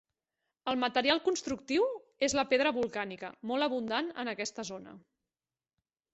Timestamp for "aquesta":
4.35-4.69